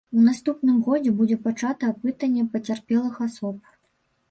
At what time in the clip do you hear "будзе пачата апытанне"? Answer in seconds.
1.19-2.47